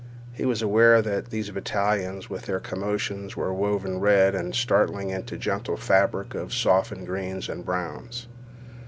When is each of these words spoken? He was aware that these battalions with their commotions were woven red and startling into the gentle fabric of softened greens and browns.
He 0.33 0.47
was 0.47 0.63
aware 0.63 0.99
that 0.99 1.29
these 1.29 1.51
battalions 1.51 2.27
with 2.27 2.47
their 2.47 2.59
commotions 2.59 3.37
were 3.37 3.53
woven 3.53 3.99
red 3.99 4.33
and 4.33 4.55
startling 4.55 5.11
into 5.11 5.35
the 5.35 5.39
gentle 5.39 5.77
fabric 5.77 6.33
of 6.33 6.55
softened 6.55 7.05
greens 7.05 7.47
and 7.47 7.63
browns. 7.63 8.25